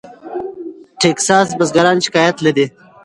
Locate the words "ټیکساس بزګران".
0.99-1.97